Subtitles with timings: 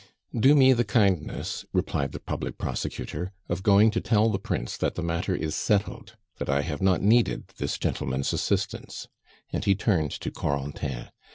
[0.33, 4.95] "Do me the kindness," replied the public prosecutor, "of going to tell the Prince that
[4.95, 9.07] the matter is settled, that I have not needed this gentleman's assistance,"
[9.53, 11.09] and he turned to Corentin.